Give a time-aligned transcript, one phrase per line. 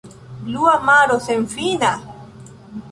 [0.45, 1.93] Blua maro senfina!